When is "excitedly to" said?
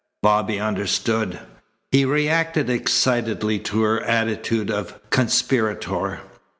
2.71-3.83